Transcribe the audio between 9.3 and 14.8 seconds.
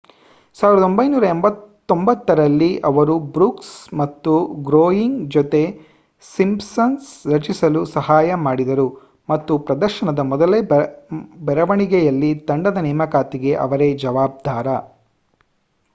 ಮತ್ತು ಪ್ರದರ್ಶನದ ಮೊದಲ ಬರವಣಿಗೆಯಲ್ಲಿ ತಂಡದ ನೇಮಕಾತಿಗೆ ಅವರೇ ಜವಾಬ್ದಾರ